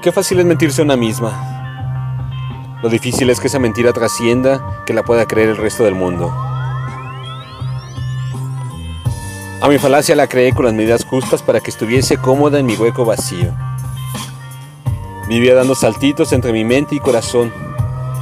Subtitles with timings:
[0.00, 2.78] Qué fácil es mentirse a una misma.
[2.82, 6.32] Lo difícil es que esa mentira trascienda, que la pueda creer el resto del mundo.
[9.60, 12.76] A mi falacia la creé con las medidas justas para que estuviese cómoda en mi
[12.76, 13.52] hueco vacío.
[15.28, 17.52] Vivía dando saltitos entre mi mente y corazón.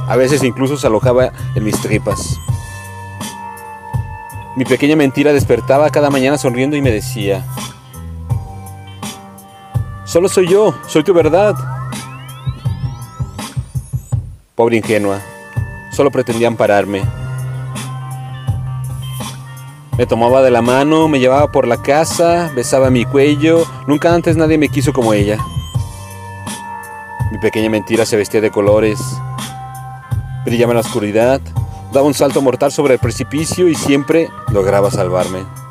[0.07, 2.39] A veces incluso se alojaba en mis tripas.
[4.55, 7.45] Mi pequeña mentira despertaba cada mañana sonriendo y me decía,
[10.07, 11.53] Solo soy yo, soy tu verdad.
[14.55, 15.19] Pobre ingenua,
[15.91, 17.03] solo pretendían pararme.
[19.97, 24.37] Me tomaba de la mano, me llevaba por la casa, besaba mi cuello, nunca antes
[24.37, 25.39] nadie me quiso como ella.
[27.29, 29.01] Mi pequeña mentira se vestía de colores,
[30.45, 31.41] brillaba en la oscuridad,
[31.91, 35.66] daba un salto mortal sobre el precipicio y siempre lograba salvarme.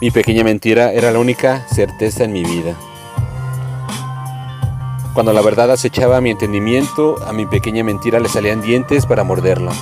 [0.00, 2.74] Mi pequeña mentira era la única certeza en mi vida.
[5.14, 9.72] Cuando la verdad acechaba mi entendimiento, a mi pequeña mentira le salían dientes para morderla.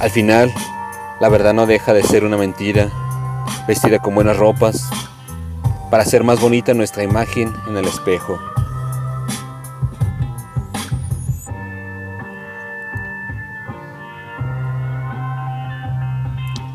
[0.00, 0.52] Al final,
[1.18, 2.90] la verdad no deja de ser una mentira,
[3.66, 4.90] vestida con buenas ropas,
[5.90, 8.38] para hacer más bonita nuestra imagen en el espejo.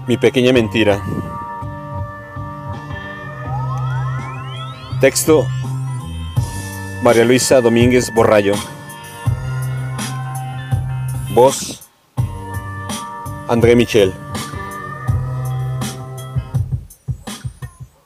[0.05, 1.01] Mi pequeña mentira.
[4.99, 5.47] Texto
[7.01, 8.53] María Luisa Domínguez Borrayo.
[11.33, 11.89] Voz
[13.47, 14.13] André Michel.